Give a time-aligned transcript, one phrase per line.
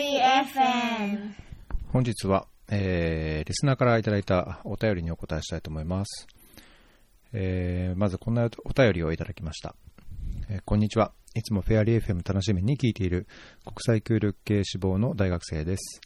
[0.00, 1.34] FM
[1.92, 6.28] 本日は、えー、リスナーからいただいたお便りにお答えしたいと思います。
[7.32, 9.74] えー、まずこんなお便りをいただきました。
[10.50, 11.10] えーこんにちは。
[11.34, 13.26] いつもフェアリー FM 楽しみに聞いている
[13.64, 16.00] 国際協力系志望の大学生です。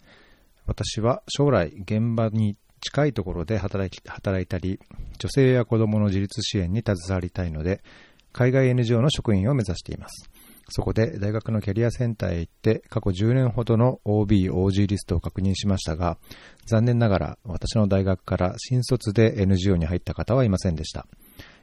[0.65, 4.81] 私は将来現場に近いところで働き働いたり、
[5.19, 7.83] 女性や子供の自立支援に携わりたいので、
[8.33, 10.32] 海外 NGO の職員を目指しています。
[10.75, 16.17] そこで大学のキャリアセンターへ行って過去10年ほどの OB、OG リストを確認しましたが、
[16.65, 21.07] 残念ながら私の大学から新卒で NGO に入った方はいませんでした。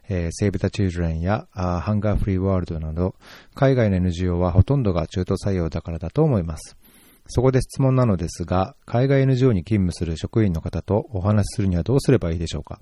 [0.09, 3.16] えー、セーブ・ザ・チルドレンやハンガー・フリー・ワールドなど、
[3.55, 6.78] 海外の NGO はほとんどが中途採用だからだと思います。
[7.26, 12.80] そこで質問なのですが、海外 NGO に勤務する職員の方とお話しするにはどうすればいいでしょうか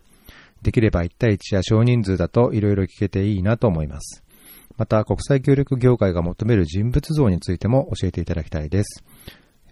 [0.62, 4.27] できれば1対1や少人数だといろいろ聞けていいなと思います。
[4.78, 9.04] また、国際協力業界が求める人物像についても教えていただきたいです。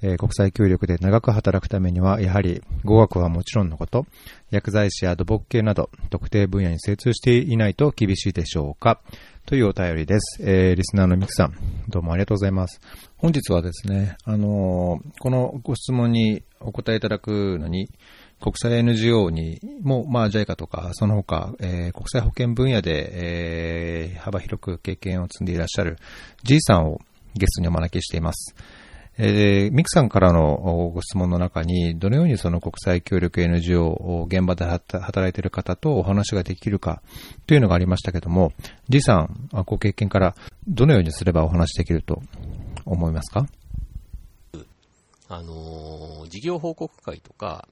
[0.01, 4.05] え国際協力で長く働くためには、やはり語学はもちろんのこと、
[4.51, 8.99] 薬剤師や土木系など特定分野に精通していないと厳しいでしょうか
[9.45, 10.41] というお便りです。
[10.41, 11.53] えーリスナーのミクさん、
[11.87, 12.81] どうもありがとうございます。
[13.17, 17.89] 本日はですね、あのーこのご質問にお答えいただくのに、
[18.41, 25.97] 国際 NGO にも、まあ、JICA とか、その他、えー国際保険分野で、えー幅広く経験を積んでいらっしゃる
[26.43, 26.99] G さんを
[27.35, 28.55] ゲストにお招きしています。
[29.17, 37.01] えーミクさんからのご質問の中に、どのようにその国際協力 NGO を現場で働いている方とお話ができるか
[37.47, 38.51] というのがありましたけども、
[38.89, 40.35] G さん、ご経験から
[40.67, 42.21] どのようにすればお話できると
[42.85, 43.47] 思いますか？
[45.27, 47.67] あの事業報告会とか、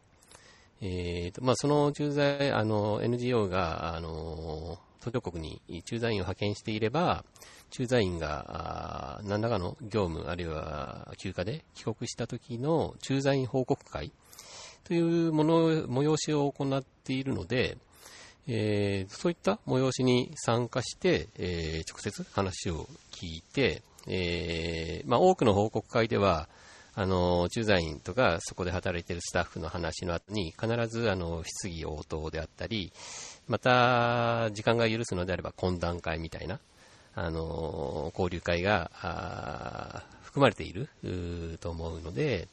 [0.86, 7.23] えーとまあ、その駐在、あの NGO が、あの途上国に駐在員を派遣していれば、
[7.70, 14.11] 駐在員があ何らかの業務、あるいは休暇で帰国した時の駐在員報告会
[14.84, 17.78] というもの催しを行っているので、
[18.48, 26.49] えーそういった催しに参加して、えー直接話を聞いて、えーまあ、多くの報告会では、
[26.95, 32.93] あの、駐在員とか、そこで働いているスタッフの話の後に、必ず、あの、質疑応答であったり、
[33.48, 36.59] また、時間が許すのであれば、懇談会みたいな、
[37.15, 38.92] あの、交流会が、
[40.21, 40.89] 含まれている
[41.59, 42.48] と思うので、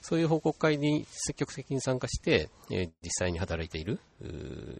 [0.00, 3.98] そういう報告会に積極的に参加して、実際に働いている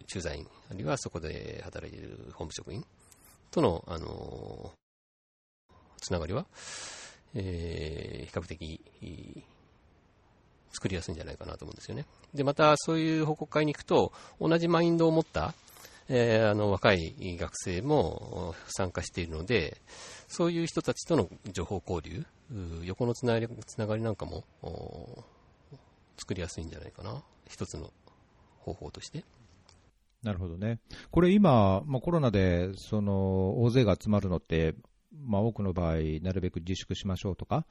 [0.07, 2.85] 駐在員、あるいはそこで働いている法務職員
[3.51, 4.71] との、あの
[5.97, 6.45] つながりは、
[7.35, 9.43] え比較的
[10.71, 12.05] 作りやすいんじゃないかなと思うんですよね。
[12.33, 15.53] で、またそういう報告会に行くと、同じマインドを持った、
[16.07, 19.81] えーあの若い学生も参加しているので、
[20.27, 22.25] そういう人たちとの情報交流、
[22.83, 24.43] 横のつながりつながりなんかも
[26.17, 27.23] 作りやすいんじゃないかな。
[27.47, 27.91] 一つの
[28.59, 29.23] 方法として。
[30.23, 30.79] なるほどね。
[31.11, 34.73] これ今、まあ、コロナでその大勢が集まるのって、
[35.23, 37.65] まあ、多くの場合、なるべく自粛しましょうとか、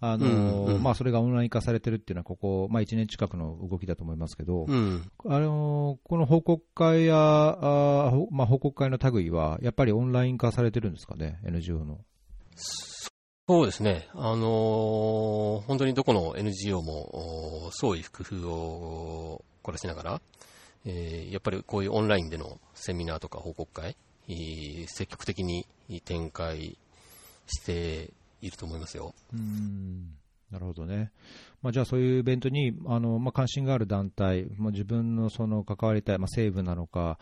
[0.00, 5.10] あのうんうんまあ、それがオンライン化されてるっていうのは、ここ、まあ、1年近くの動きだと思いますけど、うん。
[5.26, 11.98] あのこの報告会や、あほまあ、報告会の類は、やっぱりオンライン化されてるんですかね、NGO の。
[13.50, 14.08] そうですね。
[14.14, 20.22] あのー本当にどこの NGO も、お創意工夫を凝らしながら、
[20.84, 23.96] えーやっぱりこういうオンラインでのセミナーとか報告会、
[24.28, 25.66] えー積極的に
[26.04, 26.78] 展開
[27.50, 29.14] していると思いますよ。
[29.32, 30.14] うん
[30.50, 31.12] なるほどね。
[31.62, 37.18] まあ、じゃあそういうイベントにあの、まあ、関心がある団体、まあ、自分のその関わりたい、まあ、政府なのか、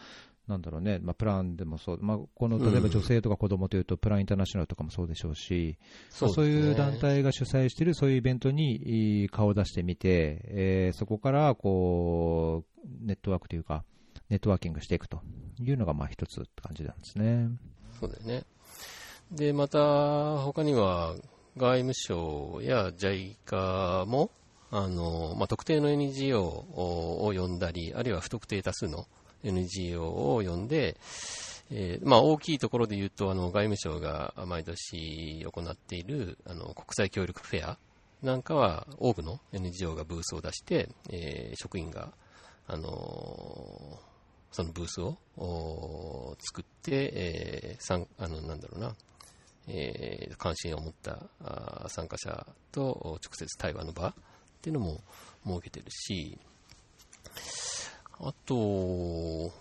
[0.47, 5.77] なんだろうね、まあ、プランでもそう、まあ、この例えば女性とか子供というと、プランインターナショナルとかもそうでしょうし、
[6.09, 13.85] そうそういう団体が主催しているそういうイベントに顔を出してみて、えーそこからこうネットワークというか、
[14.31, 15.21] ネットワーキングしていくと
[15.61, 17.51] いうのがまあ一つって感じなんですね。
[18.01, 18.45] そうだよね。
[19.33, 21.15] で、また、他には、
[21.57, 24.31] 外務省や JICA も、
[24.71, 29.07] あの、まあ、特定の NGO をを呼んだり、あるいは不特定多数の
[29.45, 30.97] NGO を呼んで、
[31.71, 37.79] えーまあ、大きいところで言うと、あの、外務省が毎年行っている、あの、国際協力フェア
[38.23, 42.13] なんかは、多くの NGO がブースを出して、えー職員が、
[42.67, 43.99] あの
[44.51, 48.95] そのブースを作って、えー参あのなんだろうな、
[49.69, 51.19] えー関心を持った
[51.89, 54.15] 参加者と直接対話の場っ
[54.63, 55.01] ていうのも
[55.45, 56.39] 設けてるし、
[58.21, 59.53] あと、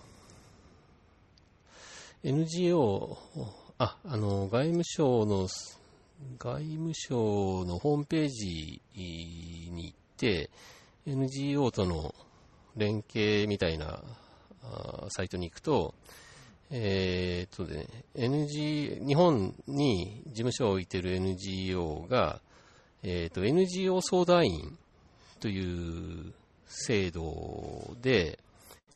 [2.24, 3.18] NGO、
[3.78, 5.48] あ、あの、外務省の
[6.40, 10.50] 外務省のホームページに行って、
[11.06, 12.14] NGO との
[12.76, 14.04] 連携みたいな
[15.10, 15.94] サイトに行くと、
[16.70, 22.42] えー、っとね、NG、日本に事務所を置いている NGO が、
[23.04, 24.78] えー、っと、NGO 相談員
[25.40, 26.34] という
[26.68, 28.40] 制度で、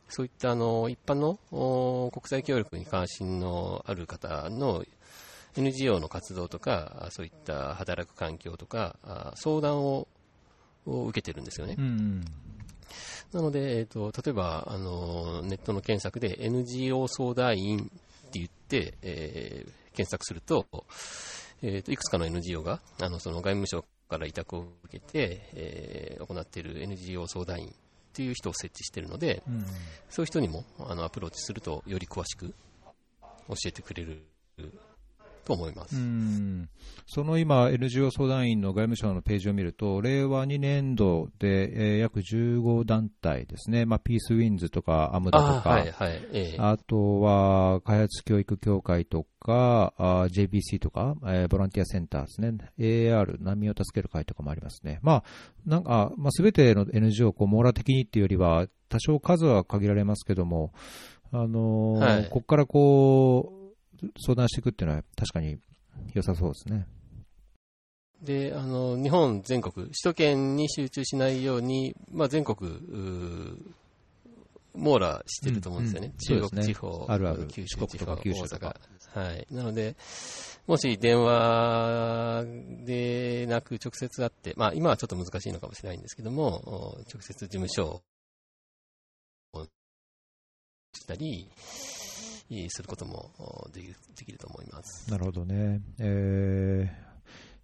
[0.08, 4.84] そういったあの一般の国際協力に関心のある方の
[5.56, 8.96] NGO の活動とか、そういった働く環境とか、
[9.36, 10.06] 相談を
[10.84, 11.76] 受けてるんですよね。
[11.78, 12.24] うん、
[13.32, 20.66] なので、えーと、例えばあのネットの検索で NGO 相談員って言って、えー、検索すると,、
[21.62, 27.70] えーと、いくつかの NGO があのその外務省から委託を受けて、えー、行っている NGO 相談員っ
[28.12, 29.64] ていう人を設置しているので、うん、
[30.10, 32.54] そういう人にもあのアプローチするとより詳しく
[33.48, 34.22] 教えてくれる
[35.44, 35.96] と思います。
[35.96, 36.68] うん。
[37.06, 55.00] その今、NGO 相談員の外務省のページを見ると、令和2年度で、えー、約15団体ですね、まあ、ピースウィンズとか、アムダとか、あはいはいえー、あとは開発教育協会とか、あ JBC とか、えー、ボランティアセンターですね、AAR、難民を助ける会とかもありますね。
[55.02, 55.24] まあ、
[55.66, 60.72] なんか、まあ、すべての NGO をこう網羅的にっていうよりは、多少数は限られますけども、
[61.32, 63.61] あのーはい、ここからこう、
[64.18, 65.58] 相談していくっていうのは確かに
[66.14, 66.86] 良さそうですね。
[68.22, 72.56] で、あの、日本全国、首都圏に集中しないように、まあ、全国、
[74.74, 76.12] 網羅してると思うんですよね。
[76.30, 78.76] うんうん、中国地方、ね、あるある九州地方、大阪。
[79.14, 79.46] はい。
[79.50, 79.96] なので、
[80.66, 82.44] もし電話
[82.84, 88.02] でなく直接会って、まあ今はちょっと難しいのかもしれないんですけども、直接事務所
[89.52, 89.66] を
[90.94, 91.50] したり、
[92.70, 93.30] することも
[93.72, 93.82] で
[94.24, 95.10] きると思います。
[95.10, 95.80] なるほどね。
[95.98, 96.90] え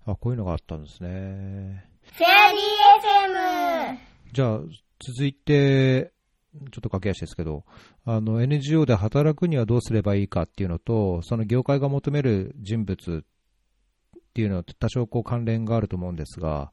[0.07, 1.85] ー、あ、こういうのがあったんですね。
[2.13, 3.99] フェアリー FM!
[4.33, 4.61] じゃあ、
[5.01, 6.13] 続いて、
[6.55, 7.65] ちょっと駆け足ですけど、
[8.05, 16.73] あの NGO で働くにはどうすればいいかっていうのと、その業界が求める人物っていうのは多少こう関連があると思うんですが、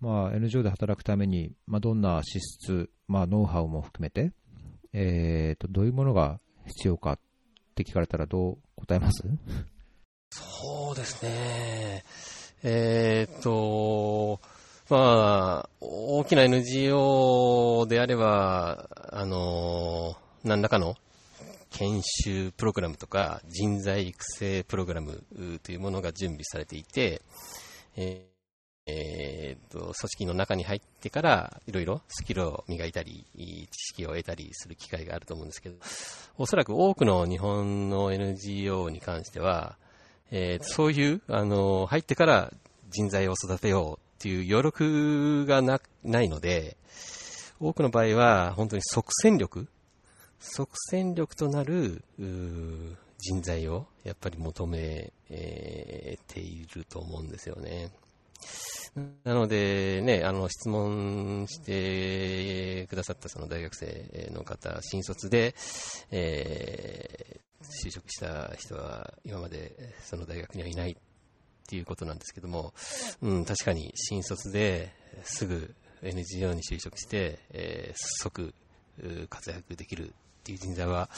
[0.00, 4.32] まあ、NGO で働くために、まあ、どんな資質、まあ、ノウハウも含めて、
[4.92, 7.18] えーと、どういうものが必要かっ
[7.72, 9.22] って聞かれたらどう答えます？
[10.30, 12.04] そうですね。
[12.62, 14.40] えー、っと、
[14.90, 20.96] まあ、大きな NGO であれば、あの、何らかの
[21.70, 25.24] 研修プログラムとか人材育成プログラム
[25.62, 27.22] というものが準備されていて、
[27.96, 28.26] え
[28.86, 35.76] えーと、組織の中に入ってからいろいろスキルを磨いたり知識を得たりする機会があると思うんですけど
[36.36, 39.76] おそらく多くの日本の NGO に関しては、
[40.32, 42.52] えー、そういうあの入ってから
[42.90, 46.76] 人材を育てようっていう余力がなないので
[47.60, 49.68] 多くの場合は本当に即戦力
[50.40, 57.92] 即戦力となる人材をやっぱり求め、えー、ていると思うんですよね。
[59.24, 65.54] なので、ね、あの質問してくださったその大学生の方、新卒で、
[66.10, 70.96] えー、就職した人は今までその大学にはいないっ
[71.66, 72.74] ていうことなんですけども、
[73.22, 74.92] うん、確かに新卒で
[75.24, 78.52] すぐ NGO に就職して、えー、即
[79.30, 80.12] 活躍できるっ
[80.44, 81.08] ていう人材は、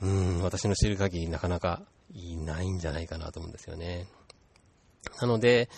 [0.00, 4.06] うん、私の知る限りなかなかいないんじゃないかなと思うんですよね。
[5.20, 5.68] なので、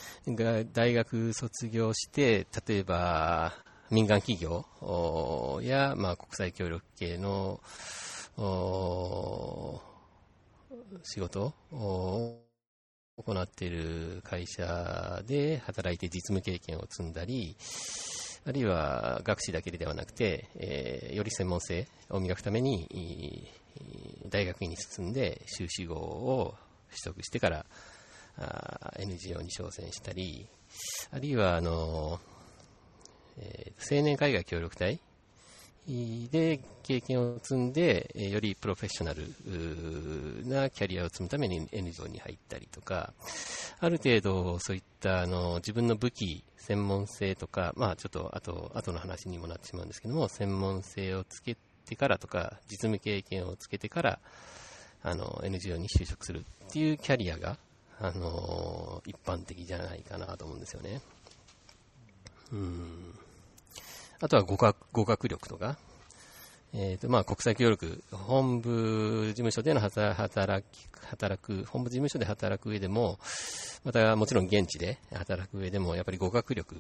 [0.72, 3.52] 大学卒業して、例えば
[3.90, 7.60] 民間企業や、まあ、国際協力系の
[11.02, 12.38] 仕事を
[13.18, 17.56] 行っている会社で働いて実務経験を積んだり、
[18.44, 23.48] あるいは学士だけではなくて、えー、より専門性を磨くために、
[24.28, 26.54] 大学院に進んで修士号を
[26.90, 27.66] 取得してから、
[28.98, 30.46] NGO に挑戦したり、
[31.10, 32.20] あるいはあの、
[33.38, 35.00] えー、青年海外協力隊
[35.86, 39.26] で経験を積んで、よりプロフェッショナル
[40.46, 43.12] なキャリアを積むために NGO に入ったりとか、
[43.80, 54.20] ある程度そういったあの自分の武器、専門性とか、まあちょっと後後の話にもなってしまうんですけども、専門性をつけてからとか、実務経験をつけてから、
[55.02, 57.58] あの NGO に就職するっていうキャリアが
[58.04, 61.00] あの一般的じゃないかなと思うんですよね。
[62.52, 63.14] うん。
[64.20, 65.78] あとは語学語学力とか、
[66.74, 73.20] えーとまあ、国際協力、本部事務所での働き働く、本部事務所で働く上でも、
[73.84, 76.78] またもちろん現地で働く上でも、やっぱり語学力っ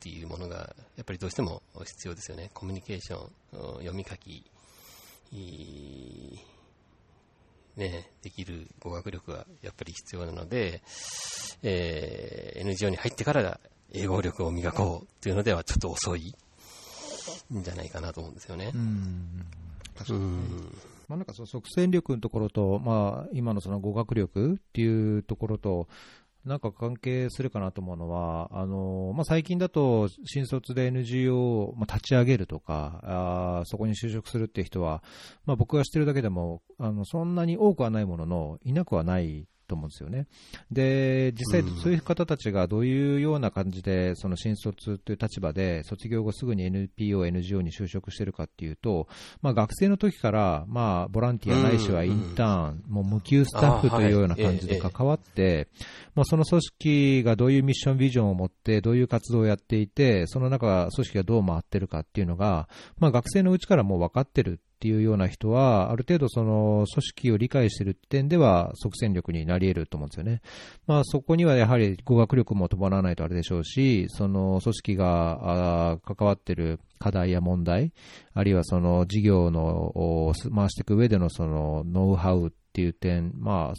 [0.00, 2.50] ていうものが、やっぱりどうしても必要ですよね。
[2.54, 3.30] コミュニケーション、
[3.80, 4.44] 読み書き、
[7.76, 10.82] ね、できる語学力がやっぱり必要なので、
[11.62, 13.60] えー、NGO に入ってから
[13.92, 16.34] 英語力を磨こうっていうのではちょっと遅い
[17.52, 18.70] んじゃないかなと思うんですよね。
[18.74, 19.46] うん。
[19.96, 20.20] 確かに、
[21.08, 25.88] まあ、なんかその即戦力のところと、まあ、今のその語学力っていうところと、
[26.44, 35.02] なんか関係するかなと思うのは、あのまあ、最近だと新卒で NGO を立ち上げるとか、あそこに就職するっていう人は、
[35.46, 40.26] まあ、僕が知ってるだけでもあのそんなに多くはないものの、いなくはないと思うんですよね。
[40.70, 49.08] で、実際そういう方たちがどういうような感じで、その新卒という立場で、卒業後すぐに NPO、NGO に就職してるかっていうと、
[49.42, 55.68] まあ学生の時から、まあボランティアないしはインターン、もう無給スタッフというような感じで関わって、
[56.14, 62.68] まあその組織がどういうミッションビジョンを持って、どういう活動をやっていて、その中、組織がどう回ってるかっていうのが、
[62.98, 70.42] まあ学生のうちからもう分かってるっていうような人は、ある程度その組織を理解している点では即戦力になり得ると思うんですよね。
[70.86, 77.94] まあそこにはやはり語学力も伴わないとあれでしょうし、その組織が関わっている課題や問題、
[78.34, 83.74] あるいはその事業の回していく上でのそのノウハウっていう点、まあ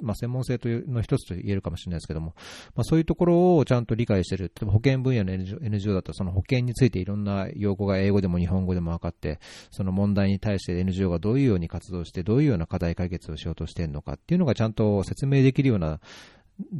[0.00, 2.34] まあ、専門性というの一つと言えるかもしれないですけども、
[2.74, 9.38] まあ、そういうところをちゃんと理解している、保険分野の NGO だと、その保険についていろんな用語が英語でも日本語でも分かって、
[9.70, 16.00] その問題に対して NGO がどういうように活動して、どういうような課題解決をしようとしているのかっていうのがちゃんと説明できるような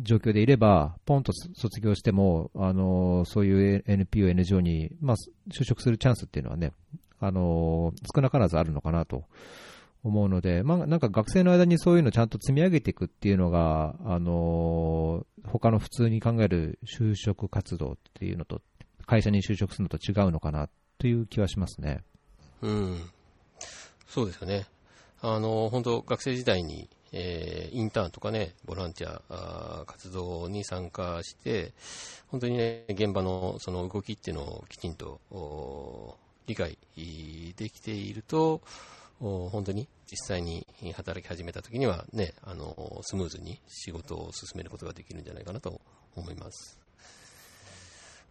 [0.03, 5.17] 状況でいれば、ポンと卒業しても、あのそういう NPO、NGO に、まあ、
[5.51, 6.73] 就職するチャンスっていうのはね、
[7.19, 9.25] あの少なからずあるのかなと
[10.07, 18.63] 思うので、まあ、なんか学生の間にそういうのをちゃんと積み上げていくっていうのが、あのー、他の普通に考える就職活動っていうのと、
[19.05, 22.05] 会社に就職するのと違うのかなという気はしますね。
[22.63, 23.11] うん。
[24.07, 24.67] そうですよね。
[25.21, 31.73] あの、本当学生時代に、えー、インターンとかね、ボランティア活動に参加して、
[32.29, 35.21] 本当にね、現場のその動きっていうのをきちんと
[36.47, 36.79] 理解
[37.57, 38.61] できていると、
[39.19, 39.89] 本当に？
[40.09, 45.81] 実際に働き始めた時にはね、あの、スムーズに仕事を進めることができるんじゃないかなと
[46.15, 46.79] 思います。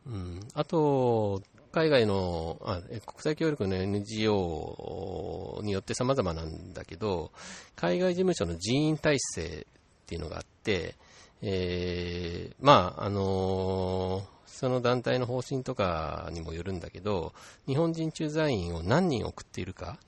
[0.06, 7.32] うん、あと、海外のあ、国際協力の NGO によって様々なんだけど、
[7.76, 10.96] 海外事務所の人員体制っていうのがあって、
[11.42, 17.34] えー、まあ、あのー、その団体の方針とかにもよるんだけど、
[17.68, 20.00] 日本人駐在員を何人送っているか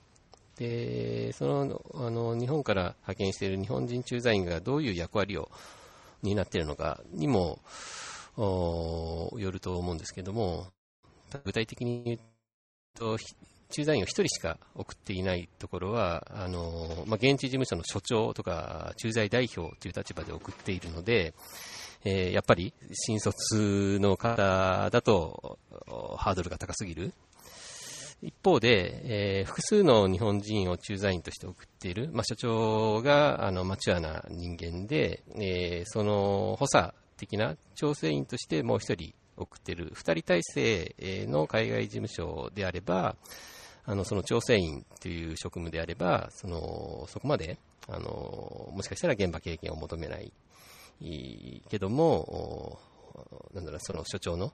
[0.58, 5.50] で、その、あの、日本から派遣している日本人駐在員がどういう役割を
[6.22, 7.60] 担っているのかにも、
[8.36, 10.66] よると思うんですけども、
[11.44, 12.18] 具体的に言う
[12.94, 13.18] と、
[13.70, 21.34] 駐在員を1人しか送っていないところは、あのまあ、現地事務所の所長とか駐在代表という立場で送っているので、
[22.04, 25.58] えー、やっぱり新卒の方だと
[26.16, 27.12] ハードルが高すぎる。
[28.20, 43.14] 一方で、えー、複数の日本人を駐在員として送っている、まあ、所長があのマチュアな人間で、えー、その補佐的な調整員としてもう一人送っている2人体制の海外事務所であれば、
[43.84, 47.58] あのその調整員という職務であれば、そのそこまで
[47.88, 50.32] あのもしかしたら現場経験を求めない
[51.70, 52.80] けども、
[53.54, 54.52] なんだろうその所長の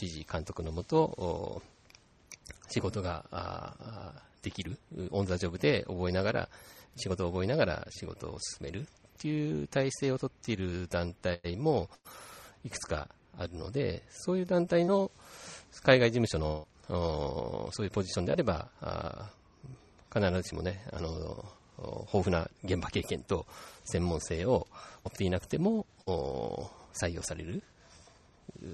[0.00, 1.62] 指示、監督のもと、
[2.68, 4.78] 仕事ができる、
[5.10, 6.48] オンザジョブで覚えながら、
[6.96, 8.84] 仕事を覚えながら仕事を進めるっ
[9.18, 11.88] ていう体制をとっている団体も
[12.64, 13.08] いくつか
[13.38, 15.10] あるので、そういう団体の
[15.82, 16.66] 海外事務所の
[17.72, 18.68] そういうポジションであれば、
[20.12, 21.44] 必ずしもね、あの
[21.78, 23.46] 豊富な現場経験と
[23.84, 24.66] 専門性を
[25.04, 25.86] 持っていなくても
[26.92, 27.62] 採用される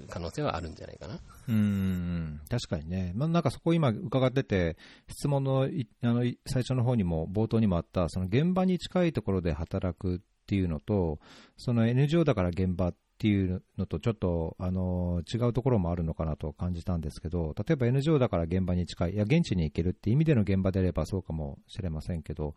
[0.09, 1.19] 可能性はあるんじゃないかな。
[1.47, 4.77] うん確かにね、まあ、なんかそこ今伺ってて、
[5.09, 5.67] 質問の
[6.01, 11.19] あの最初の方にも冒頭にもあった、その現場に近いところで働くっていうのと、
[11.57, 22.55] その NGO だから現場っっていうのとちょっとあの違うところもあるのかなと感じたんですけど、例えば NGO だから現場に近い、いや、現地に行けるって意味での現場であればそうかもしれませんけど、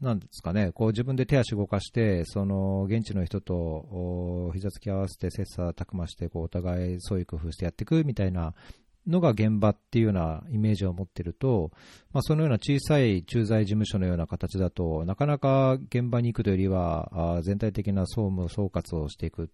[0.00, 8.54] なんですかね、こう自分で手足動かして、その現地の人と膝つき合わせて切磋琢磨して、こうお互いそういう工夫してやっていくみたいな
[9.06, 11.70] のが現場っていうようなイメージを持ってると、
[12.12, 19.50] まあ、そのような小さい駐在事務所のような形だと、なかなか現場に行くというよりは、全体的な総務総括をしていく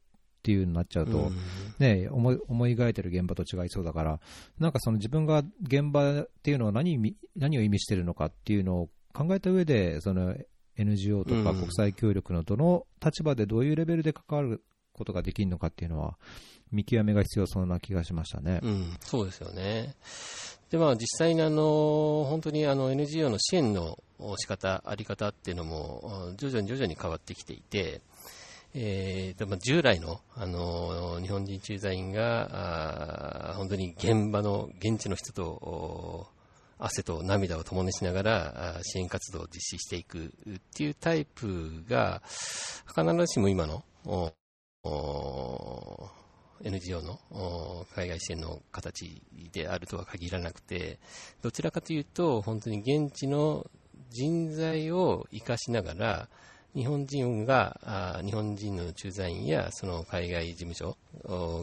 [0.47, 1.33] っていうになっちゃうと、
[1.81, 4.21] ね、思い思い描いてる現場と違いそうだから、
[4.61, 10.37] なんかその自分が現場っていうのは何何を意味してるのかっていうのを考えた上で、その
[10.77, 14.63] NGO とかうん国際協力のどの立場でどういうレベルで関わる
[14.93, 16.17] ことができるのかっていうのは、
[16.71, 18.61] 見極めが必要そうな気がしましたね。
[18.63, 19.97] うん、そうですよね。
[20.71, 23.99] で、まあ実際にあの、本当にあの NGO の支援の
[24.37, 28.01] 仕方、あり方っていうのも、徐々に徐々に変わってきていて、
[28.79, 36.27] えーまあ、従来のあの日本人駐在員があ本当に現場の現地の人と
[36.79, 40.31] 汗と涙を共にしながら支援活動を実施していくっ
[40.75, 42.21] ていうタイプが
[42.87, 43.83] 必ずしも今の
[46.63, 49.23] NGO の海外支援の形
[49.55, 50.99] であるとは限らなくて
[51.41, 53.65] どちらかというと本当に現地の
[54.11, 56.29] 人材を生かしながら
[56.77, 60.97] 日本人が、日本人の駐在員やその海外事務所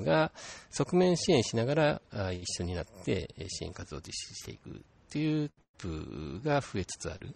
[0.03, 0.32] が
[0.72, 7.36] 側面支援しながら一緒になって支援活動を実施していくというプが増えつつある。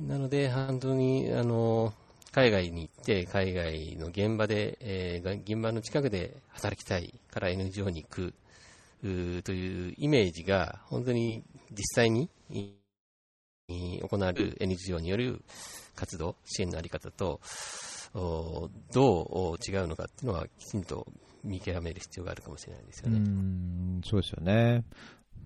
[0.00, 1.94] なので、本当に、あの、
[2.32, 8.34] 海外に行って、海外の現場で、えー現場の近くで働きたいから NGO に行く
[9.42, 12.28] というイメージが、本当に実際に
[13.68, 15.42] 行われる NGO による
[15.94, 17.40] 活動、支援のあり方と、
[18.14, 21.06] おどう違うのかっていうのは、きちんと
[21.42, 23.18] 見極める必要があるかもしれないですようね。
[23.20, 24.84] んそうですよね。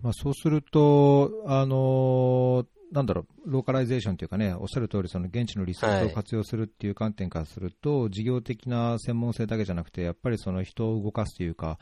[0.02, 11.78] まあ、そうすると、あのーなんだろう、ローカライゼーションというかね、おっしゃる通り、その現地のリソースを活用するっていう観点からすると、事業的な専門性だけじゃなくて、やっぱりその人を動かすというか、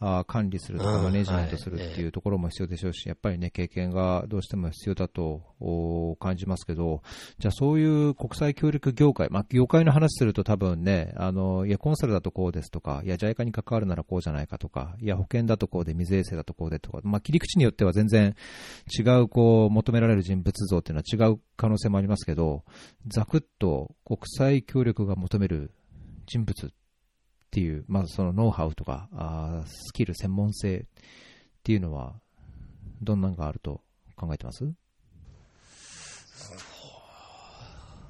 [0.00, 7.02] あー管理するとか、うんマネジメントするはいっていうところも必要でしょうし、やっぱりね、経験がどうしても必要だとお感じますけど、
[7.38, 18.34] じゃあそういう国際協力業界、まあ、業界の話すると多分ね、あの、いや、コンサルだとこうですとか、いや、JICA に関わるならこうじゃないかとか、いや、保険だとこうで、水衛生だとこうでとか、まあ、切り口によっては全然
[18.98, 22.64] 違う、こう、求められる人物像っていうのは違う可能性もありますけど、
[23.06, 25.72] ざくっと国際協力が求める
[26.26, 26.72] 人物
[27.50, 30.82] っていう、まあ、そのノウハウとか、あースキル、専門性っ
[31.64, 32.14] ていうのは、
[33.02, 33.80] どんなのがあると
[34.14, 34.72] 考えてます？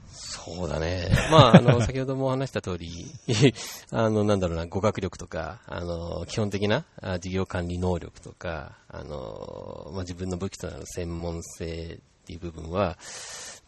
[0.06, 1.08] そうだね。
[1.30, 2.90] まあ、あの、 先ほども話した通り、
[3.90, 12.98] あの、なんだろうな、語学力とか、あの、基本的なあ事業管理能力とか、あの、まあ、自分の武器となる専門性っていう部分は、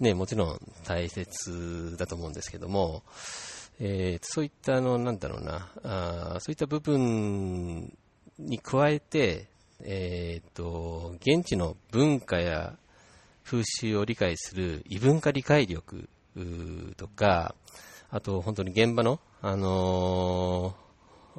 [0.00, 3.02] ね、もちろん大切だと思うんですけども、
[3.80, 7.96] えーそういった、あの、なんだろうな、あそういった部分
[8.38, 9.46] に加えて、
[9.84, 12.76] えっ、と、現地の文化や
[13.44, 16.08] 風習を理解する異文化理解力
[16.96, 17.54] とか、
[18.10, 20.82] あと本当に現場の、あのー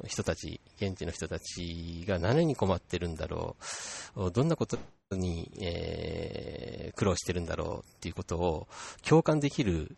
[0.08, 3.56] 人たち、現地の人たちが何に困ってるんだろ
[4.16, 4.76] う、どんなこと
[5.12, 8.68] に、えー苦労してるんだろうっていうことを
[9.02, 9.96] 共感できる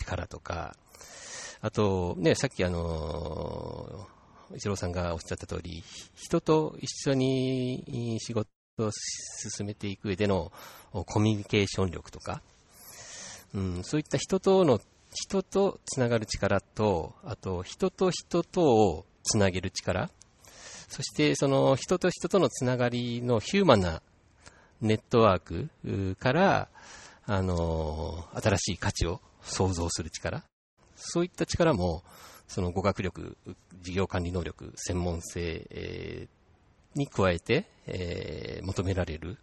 [0.00, 0.76] うー力とか、
[1.60, 4.22] あと、ね、さっきあのー
[4.54, 5.82] 一郎さんがおっしゃった通り、
[6.14, 8.90] 人と一緒に仕事を
[9.56, 10.52] 進めていく上での
[10.92, 12.42] コミュニケーション力とか、
[13.54, 14.80] うん、そういった人との、
[15.14, 20.10] 人とつながる力と、あと人と人とをつなげる力、
[20.88, 24.02] そしてその人と人とのつながりのヒューマンな
[24.80, 26.68] ネットワークから、
[27.26, 30.44] あのー新しい価値を創造する力、
[30.96, 32.02] そういった力も、
[32.48, 33.36] その語学力、
[33.80, 36.42] 事業管理能力、専門性、えー
[36.94, 39.38] に加えて、えー求められる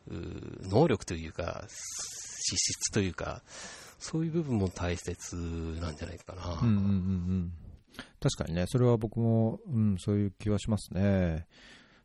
[0.61, 3.41] 能力というか、資質というか、
[3.97, 5.35] そういう部分も大切
[5.81, 6.59] なんじゃないかな。
[6.61, 7.53] うんうんうん。
[8.21, 11.47] 確かにね、それは僕も、うん、そういう気はしますね。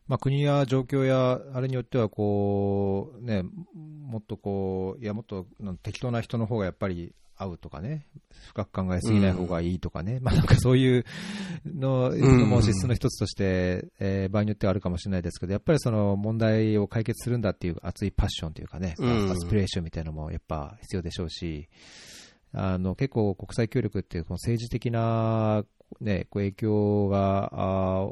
[0.07, 5.47] まあ、国や状況や、あれによっては、こう、ね、もっとこう、いや、もっと
[5.81, 8.05] 適当な人の方がやっぱり合うとかね、
[8.49, 11.05] 深く考えすぎない方がいいとかね、まあなんかそういう
[11.65, 19.31] ののも資質の一つとして、えー場合によってはあるかもしれないですけど、やっぱりその問題を解決するんだっていう熱いパッションというかね、うん。
[19.31, 21.67] アスピレーションみたいなのもやっぱ必要でしょうし、
[22.53, 25.65] あの結構国際協力ってこの政治的な、
[26.01, 27.51] ね、こう影響が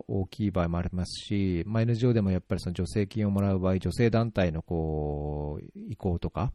[0.08, 6.54] 大きい場合もありますし、まあ、NGO でもやっぱりその助成金をもらう場合、女性団体のこう意向とか、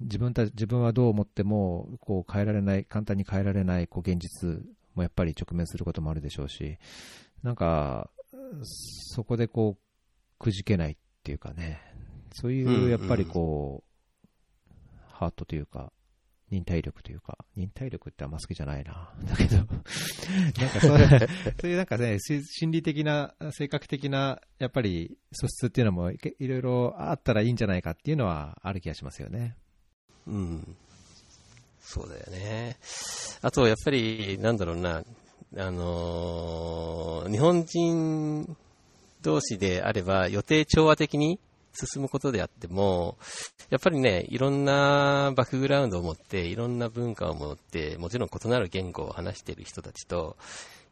[0.00, 4.62] 自分たち自分はどう思ってもこう変えられない、簡単に変えられないこう現実
[4.94, 6.78] もやっぱり直面することもあるでしょうし、
[7.42, 8.10] なんか、
[8.62, 11.80] そこでこうくじけないっていうかね、
[12.32, 13.90] そういうやっぱりこう、
[15.12, 15.92] ハートというか、
[16.50, 19.12] 忍耐力というか、忍耐力ってあんま好きじゃないな。
[19.28, 20.98] だけど、 なんかそう
[21.60, 29.56] そういうなんかね、し心理的な、性格的な、やっぱり素質っていうのもいろいろあったらいいんじゃないかっていうのはある気がしますよね。
[30.26, 30.76] うん。
[31.80, 32.76] そうだよね。
[33.42, 35.04] あと、やっぱり、なんだろうな、
[35.56, 38.56] あのー日本人
[39.22, 41.40] 同士であれば予定調和的に
[41.74, 43.18] 進むことであっても、
[43.70, 50.36] やっぱりね、いろんなバックグラウンドを持って、いろんな文化を持って、もちろん異なる言語を話している人たちと、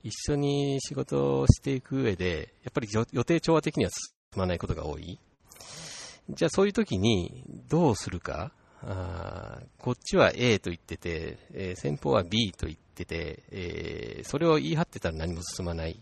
[0.03, 5.19] 一緒に仕事をしていく上で、やっぱり予定調和的には進まないことが多い。
[6.31, 8.53] じゃあそういう時にどうするか、
[8.85, 16.01] あこっちは A と言ってて、えー先方は B と言ってて、えーそれを言い張ってたら何も進まない。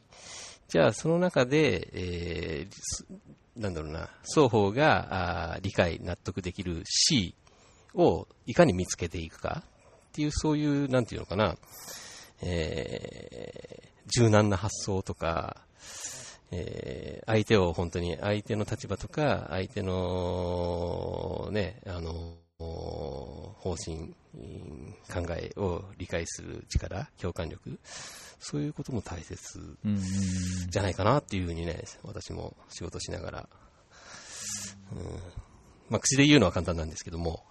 [0.68, 7.34] じゃあその中で、えーなんだろうな、双方が理解、納得できる C
[7.94, 9.62] をいかに見つけていくか。
[10.08, 11.56] っていう、そういう、なんていうのかな、
[12.42, 15.58] えー柔軟な発想とか、
[16.50, 24.14] えー相手を本当に相手の立場とか、相手のね、あの、方針、
[25.12, 27.78] 考えを理解する力、共感力、
[28.40, 29.76] そういうことも大切
[30.70, 33.48] じゃないかなっていうふうにね、私も仕事しながら、
[34.92, 34.98] うん。
[35.90, 37.44] まあ、口で言うのは簡単なんですけども、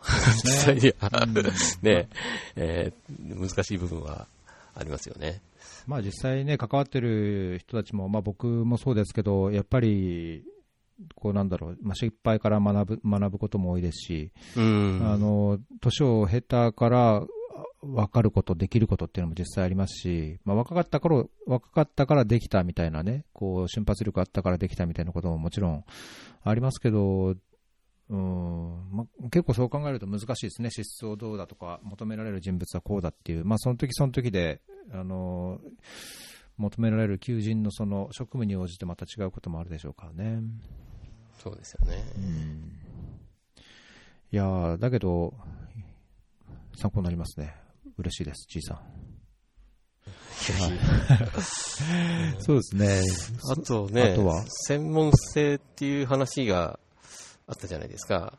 [0.44, 1.26] 実際には、
[1.82, 2.10] ね、
[2.56, 4.28] えー難しい部分は
[4.76, 5.42] ありますよね。
[5.86, 10.44] まあ実際ね、関わってる人たちも、まあ僕もそうですけど、やっぱり、
[11.16, 15.02] こうなんだろう、まあ、失敗から学ぶ学ぶことも多いですし、うん。
[15.04, 17.24] あの年を経たから
[17.82, 25.84] 分かること、できることっていうのも実際ありますし、まあ、若かった頃若かったからできたみたいなね、こう瞬発力あったからできたみたいなことももちろん
[26.44, 27.36] ありますけど、
[28.10, 35.62] うんまあ、結構そう考えると難しいですね、資質をどうだとか、求められる人物はこうだっていう、まあ、その時その時で、あの
[36.58, 40.42] 求められる求人のその職務に応じてまた違うこともあるでしょうからね。
[41.42, 42.04] そうですよね。
[44.32, 45.34] いやーだけど、
[46.76, 47.56] 参考になりますね。
[47.98, 48.80] 嬉しいです、じいさん。
[52.40, 53.02] そうですね。
[53.52, 54.46] あとねあとは？
[54.68, 56.80] 専門性っていう話が
[57.48, 58.38] あったじゃないですか。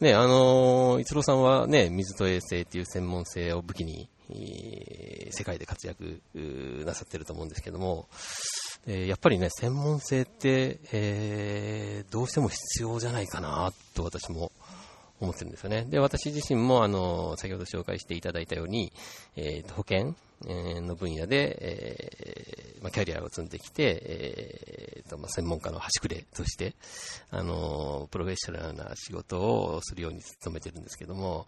[0.00, 6.22] ね、あのー、逸郎さんはね、水と衛生っていう専門性を武器に、えー世界で活躍
[6.86, 8.08] なさってると思うんですけども、
[8.86, 14.52] えーやっぱりね、専門性って、えーどうしても必要じゃないかなと私も
[15.24, 15.84] 思ってるんですよね。
[15.88, 18.92] で、私自身も、あの、先ほど紹介していただいたように、
[19.36, 20.14] えー保険、
[20.46, 26.74] の分野で、えーまあ、キャリアを積んできて、えーとまあ、専門家の端くれとして、
[27.30, 31.46] あの、プロフェッショナルな仕事をするように努めてるんですけども、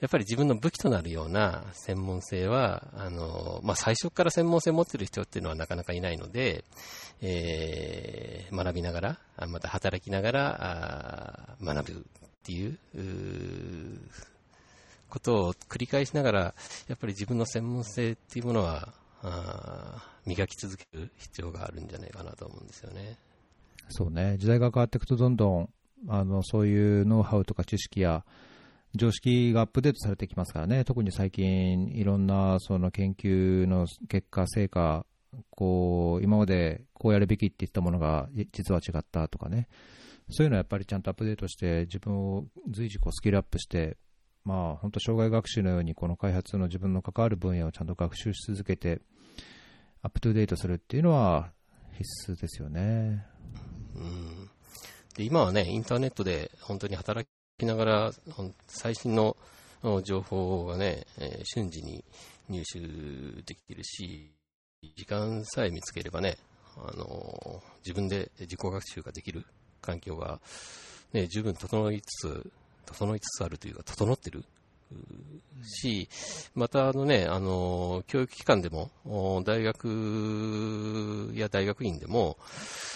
[0.00, 6.64] やっぱり自分の武器となるような専門性は、あの、まあ、最初から専門性を持ってる人っていうのはなかなかいないので、
[7.20, 12.06] えー学びながら、また働きながら、あ学ぶ
[12.42, 12.78] っていう、
[15.08, 16.40] ことを繰り返しながら、
[16.88, 18.92] やっぱり自分の専門性っていうものは、
[20.26, 23.18] 磨き続ける必要があるんじゃないかなと思うんですよね。
[23.90, 25.68] そうね、時代が変わっていくと、どんどん
[26.08, 28.24] あのそういうノウハウとか知識や
[28.94, 35.04] 常識がアップデートされてきますからね、特に最近、いろんなその研究の結果、成果、
[35.50, 39.68] こう今までこうやるべきって言ったものが実は違ったとかね、
[40.30, 43.96] そういうのはやっぱりちゃんとアップデートして、自分を随時こうスキルアップして、
[44.44, 49.00] まあ、本当、障害学習のように、この開発の自分の関わる分野をちゃんと学習し続けて、
[50.02, 51.52] アップトゥデートするっていうのは
[51.98, 53.26] 必須ですよね。
[53.94, 54.50] うん
[55.16, 58.12] で今はね、インターネットで本当に働きながら、
[58.68, 59.36] 最新の
[60.04, 62.04] 情報がね、え瞬時に
[62.48, 62.78] 入手
[63.42, 64.32] できるし、
[64.96, 66.38] 時間さえ見つければね、
[66.76, 69.44] あの自分で自己学習ができる
[69.80, 70.40] 環境が、
[71.12, 72.50] ね、十分整いつつ、
[72.86, 74.44] 整いつつあるというか、整ってる
[74.92, 76.08] うし、
[76.54, 82.36] またあのね、あのー教育機関でも、お大学や大学院でも、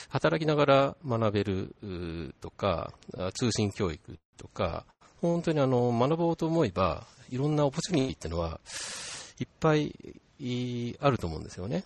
[0.08, 4.84] 働きながら学べるとか、あ通信教育とか、
[5.20, 8.60] 本当にあの学ぼうと思えば、いろんなオポチュニティっていうのは、
[9.40, 9.94] いっぱい
[10.38, 11.84] いあると思うんですよね。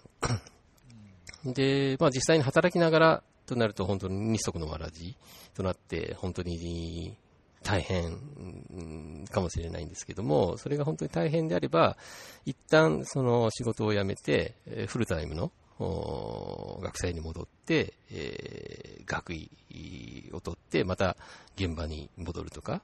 [1.44, 5.16] で、まあ実際に働きながらとなると本当に二足のわらじ
[5.54, 7.16] となって、本当に
[7.62, 11.96] 大変かもしれないんですけども、それが本当に大変であれば、
[12.44, 14.54] 一旦その仕事を辞めて、
[14.86, 15.50] フルタイムの
[16.82, 21.16] 学生に戻って、え学位を取って、また
[21.56, 22.82] 現場に戻るとか、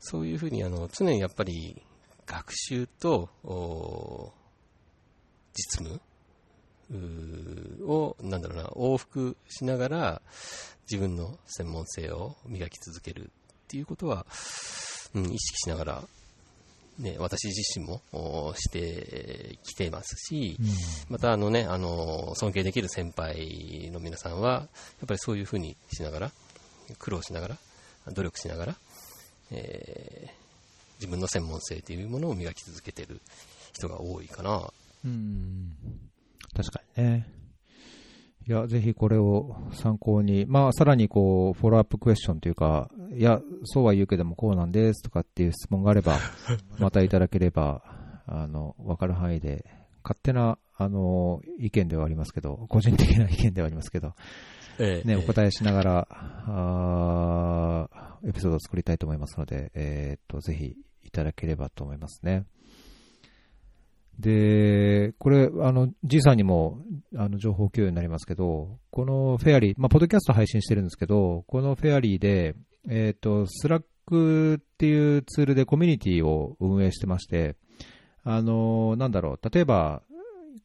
[0.00, 1.80] そういうふうにあの常にやっぱり
[2.26, 3.28] 学習と
[5.54, 6.00] 実務
[7.86, 10.22] を、なんだろうな、往復しながら
[10.90, 13.26] 自分の専門性を磨き続けるっ
[13.68, 14.26] ていうことは、
[15.14, 16.02] うん、意識しながら、
[16.98, 20.56] ね、私自身もおしてきていますし、
[21.08, 24.68] またあのね、あの、尊敬できる先輩の皆さんは、やっ
[25.06, 26.32] ぱりそういうふうにしながら、
[26.98, 27.58] 苦労しながら、
[28.12, 28.76] 努力しながら、
[29.50, 30.42] えー
[31.02, 33.20] 自分の専門性というものを磨き続けている
[33.72, 34.70] 人が多いかな。
[35.04, 35.72] うん。
[36.54, 37.26] 確かにね。
[38.46, 46.18] いや、ぜひこれを参考に、まあ、さらにこう、フォローアップクエスチョンというか、いや、そうは言うけどもこうなんですとかっていう質問があれば、
[46.78, 47.82] またいただければ、
[48.26, 49.64] あの、わかる範囲で、
[50.02, 54.14] 勝手な、あの、意見ではありますけど、個人的な意見ではありますけど、ね、
[54.80, 62.46] ええお答えしながら、あーエピソードを作りたいと思いますので、えーっと、ぜひいただければと思いますね。
[64.22, 66.78] で、これ、あの、G さんにも、
[67.16, 72.54] あの、情報共有になりますけど、このフェアリー、まあ、ポッドキャスト配信してるんですけど、このフェアリーで、
[72.88, 77.56] えーと、スラックっていうツールでコミュニティを運営してまして、
[78.22, 80.02] あの、なんだろう、例えば、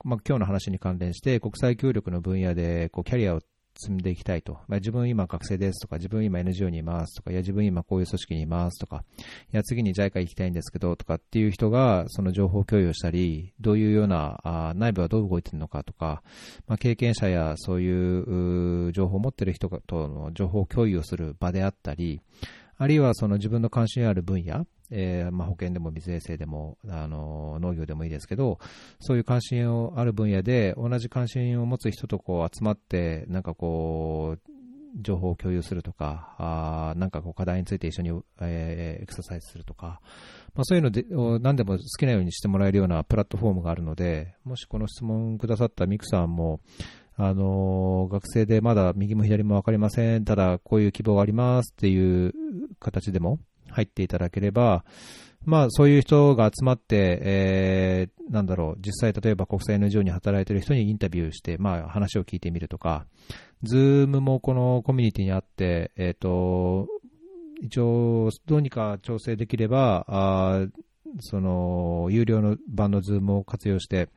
[0.04, 3.42] まあ、今日の話に関連して、国際協力の分野で、こう、キャリアを
[3.78, 4.54] 積んでいきたいと。
[4.68, 9.04] まあ、自分今学生ですとか、自分今 NGO にいますとか、いや自分今こういう組織にいますとか、
[9.54, 16.24] いや次に JICA 行きたいんですけどとかっていう人がその情報共有をしたり、どういうような、あ内部はどう動いてるのかとか、
[16.68, 22.22] まあ、経験者やそういう情報を持ってる人との情報共有をする場であったり、
[22.78, 28.60] あるいはその自分の関心ある分野、えーまあ、保険でも水衛生でもあの農業でもいいですけど、
[29.00, 34.52] そういう関心をある分野で同じ関心を持つ人とこう集まって、なんかこう、
[35.00, 38.10] 情報を共有するとか、あーなんかこう課題について一緒に、
[38.42, 40.00] えーエクササイズするとか、
[40.56, 41.06] まあ、そういうので
[41.40, 46.62] 何でも好きなようにしてもらえるようなプラットフォームがあるので、もしこの質問くださったミクさんも、
[47.16, 52.34] あの学生でまだ右も左も分かりません、ただこういう希望がありますっていう
[52.80, 53.40] 形でも
[53.78, 54.84] 入っていただければ、
[55.46, 63.06] まあそういう人が集まって、えーなんだろう、実際例えば国際 NGO に働いている人にインタビューして、まあ話を聞いてみるとか、
[63.64, 66.88] ズームもこのコミュニティにあって、えっ、と、
[67.62, 70.66] 一応どうにか調整できれば、あ
[71.22, 74.10] その、有料の版のズームを活用して、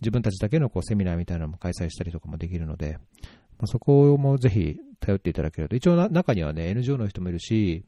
[0.00, 2.98] 自分たちだけのこうセミナーみたいなのも開催したりとかもできるので、
[3.58, 7.84] まあ、そこもぜひ頼っていただけると、一応中にはね、NGO の人もいるし、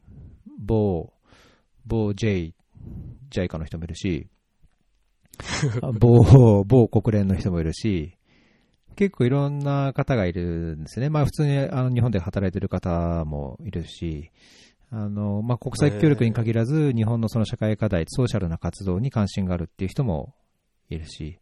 [0.59, 1.13] 某、
[1.85, 2.53] 某 J、
[3.29, 4.27] JICA の人もいるし、
[5.81, 8.17] あ某、 某国連の人もいるし、
[8.95, 11.09] 結構いろんな方がいるんですね。
[11.09, 14.31] まあ普通にあの日本で働いてる方もいるし、
[14.89, 20.33] あの、まあ国際協力に限らず、日本のその社会課題、ソーシャルな活動に関心があるっていう人も
[20.89, 21.39] いるし、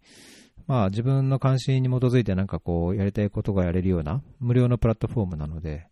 [0.67, 5.87] まあ自分の関心に基づいてなんかこうやりたいことがやれるような無料のプラットフォームなので、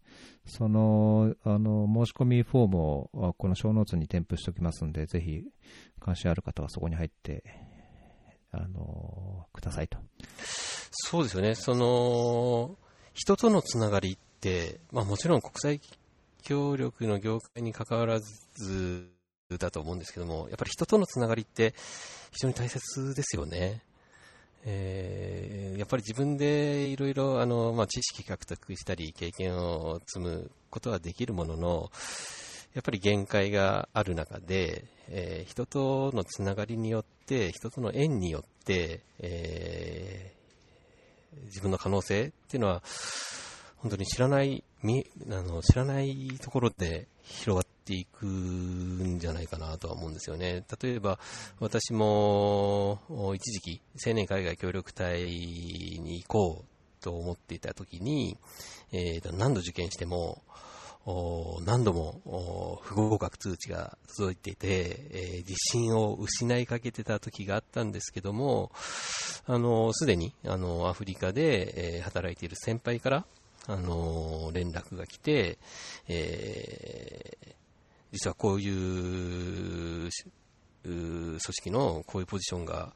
[0.46, 5.44] その、あの、申し込みフォームをこの小ノーツに添付しておきますんで、ぜひ
[6.00, 7.44] 関心ある方はそこに入って、
[8.52, 9.98] あの、くださいと。
[10.92, 11.56] そうですよね。
[11.56, 12.78] その、
[13.14, 15.82] 人とのつながりって、まあもちろん国際
[16.44, 19.10] 協力の業界に関わらず
[19.58, 21.74] だと思うんですけども、やっぱり人とのつながりって
[22.32, 23.82] 非常に大切ですよね。
[24.66, 31.92] えーやっぱり自分でいろいろあの、ま、知識獲得したり経験を積むことはできるものの、
[32.74, 40.44] やっぱり限界がある中で、えー人とのつながりによって、人との縁によって、えー
[41.46, 42.84] 自分の可能性っていうのは、
[43.78, 50.64] 本当に知らない、あの知らないところで広がっていくんじゃないかなとは思うんですよね。
[50.82, 51.20] 例えば、
[51.60, 53.00] 私も
[53.36, 58.38] 一時期、青年海外協力隊に行こうと思っていたときに、
[58.92, 60.42] えー何度受験しても、
[61.66, 68.72] 何度も不合格通知が届いていて、えー自信を失いかけてた時があったんですけども、
[69.46, 73.26] あの、すでに、あの、アフリカで、えー働いている先輩から、
[73.68, 75.58] あの、連絡が来て、
[76.08, 77.54] えー
[78.14, 80.10] 実はこういう、
[80.84, 82.94] 組織のこういうポジションが、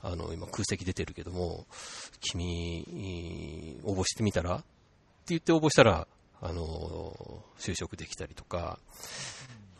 [0.00, 1.66] あの、今空席出てるけども、
[2.20, 4.64] 君、応募してみたらって
[5.28, 6.06] 言って応募したら、
[6.40, 8.78] あの、就職できたりとか、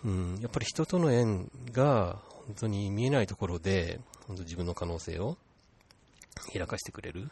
[0.05, 5.37] うん、やっぱり人との縁が本当に見えないところで、本当自分の可能性を
[6.53, 7.31] 開かしてくれる。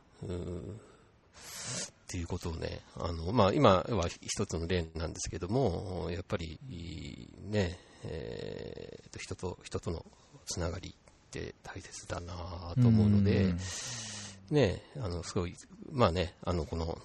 [2.09, 6.59] っていうことをね、あの、まあ、今は一つの例なんですけども、やっぱり、
[7.51, 10.07] ね、えーと、人と、人との
[10.47, 12.33] つながりって大切だな
[12.81, 13.53] と思うので、
[14.51, 15.55] ね、あの、すごい、
[15.93, 16.97] まあね、あの、この、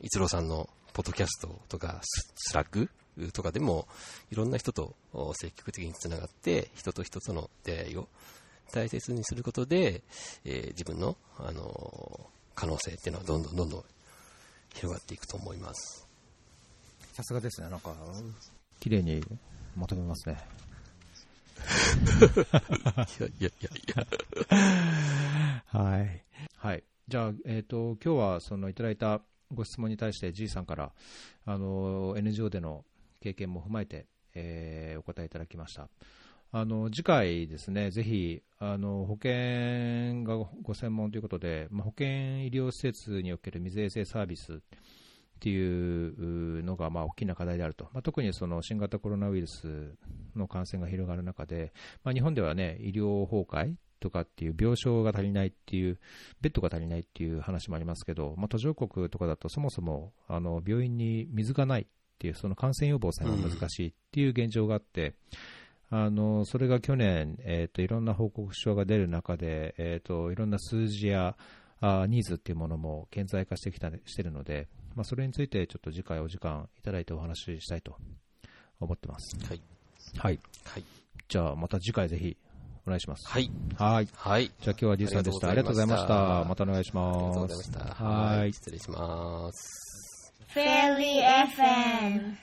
[0.00, 2.88] 逸郎さんのポッドキャストとか、ススラック
[3.34, 3.86] とかでも、
[4.30, 4.96] いろんな人と
[5.34, 8.08] 積極的につながって、人と人との出会いを
[8.72, 10.02] 大切にすることで、
[10.46, 13.84] えー自分の、あの可能性っていうのはどんどんどんどん
[14.74, 16.06] 広がっていくと思います。
[17.12, 17.68] さすがですね。
[17.68, 17.94] なんか、
[18.78, 19.22] 綺麗に
[19.76, 20.38] まとめますね。
[23.18, 25.62] いやいやいやいや。
[25.66, 26.24] はい。
[26.56, 26.84] はい。
[27.08, 29.20] じゃあ、えっ、と、今日はそのいただいた
[29.52, 30.92] ご質問に対して G さんから、
[31.44, 32.84] あの、NGO での
[33.20, 35.88] 経験も踏まえて、えーお答えいただきました。
[36.52, 44.56] あの、次回ですね、ぜひ、あの、保険がご専門ということで、まあ、保険医療施設における水衛生サービスっ
[45.38, 47.84] ていうのが、まあ、大きな課題であると。
[47.92, 49.94] まあ、特にその新型コロナウイルス
[50.34, 56.00] の感染が広がる中で、まあ、日本ではね、医療崩壊とかっていう病床が足りないっていう、
[56.40, 61.86] ベッドが足りないっていう話もありますけど、まあ、途上国とかだとそもそもあの病院に水がないっ
[62.18, 65.14] ていう、その感染予防さえも難しいっていう現状があって、
[65.90, 71.36] あのそれが去年、えー、といろんな報告書が出る中で、えー、といろんな数字や
[71.80, 77.96] あニーズっていうものも顕在化してきたしてるので、まあ、それについてちょっと次回お時間いただいてお話ししたいと
[78.78, 79.36] 思ってます。
[79.46, 79.60] はい。
[80.16, 80.38] はい。
[80.64, 80.84] はい。
[81.28, 82.36] じゃあまた次回ぜひ
[82.86, 83.26] お願いします。
[83.26, 83.50] はい。
[83.76, 84.08] はい。
[84.12, 84.46] はい。
[84.46, 85.48] じゃあ今日は D さんでした。
[85.48, 86.44] ありがとうございました。
[86.44, 87.38] またお願いしありがとうます。
[87.40, 88.04] ございました。
[88.04, 90.34] はい失礼します。
[90.54, 91.22] Fairy
[91.56, 92.40] FM